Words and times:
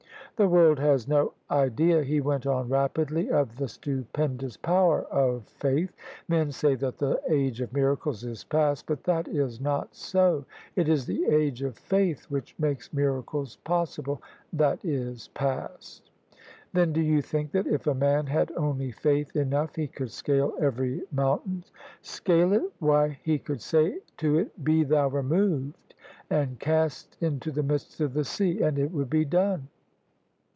"The 0.41 0.47
world 0.49 0.79
has 0.79 1.07
no 1.07 1.33
idea," 1.51 2.01
he 2.01 2.19
went 2.19 2.47
on 2.47 2.67
rapidly," 2.67 3.29
of 3.29 3.57
the 3.57 3.67
stupendous 3.67 4.57
power 4.57 5.01
of 5.03 5.43
faith. 5.43 5.93
Men 6.27 6.51
say 6.51 6.73
that 6.75 6.97
the 6.97 7.21
age 7.29 7.61
of 7.61 7.71
miracles 7.73 8.23
IS 8.23 8.43
past, 8.43 8.87
but 8.87 9.03
that 9.03 9.27
is 9.27 9.59
not 9.61 9.91
so^it 9.93 10.87
is 10.87 11.05
the 11.05 11.25
age 11.27 11.61
of 11.61 11.77
faith 11.77 12.25
which 12.31 12.55
makes 12.57 12.91
miracles 12.91 13.57
possible 13.57 14.19
that 14.51 14.83
is 14.83 15.27
past."" 15.35 16.09
Then 16.73 16.91
do 16.91 17.01
you 17.01 17.21
think 17.21 17.51
that 17.51 17.67
if 17.67 17.85
a 17.85 17.93
man 17.93 18.25
had 18.25 18.51
only 18.57 18.89
faith 18.91 19.35
enough 19.35 19.75
he 19.75 19.85
could 19.85 20.09
scale 20.09 20.55
every 20.59 21.03
mountain? 21.11 21.65
""Scale 22.01 22.51
it? 22.53 22.63
Why 22.79 23.19
he 23.21 23.37
could 23.37 23.61
say 23.61 23.99
to 24.17 24.39
it. 24.39 24.63
Be 24.63 24.83
thou 24.85 25.07
removed 25.07 25.77
and 26.31 26.57
cast 26.59 27.15
into 27.21 27.51
the 27.51 27.61
midst 27.61 28.01
of 28.01 28.15
the 28.15 28.25
sea: 28.25 28.61
and 28.63 28.79
it 28.79 28.91
would 28.91 29.09
be 29.09 29.23
done. 29.25 29.67